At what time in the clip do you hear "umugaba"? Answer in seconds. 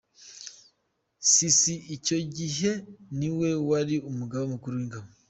4.09-4.45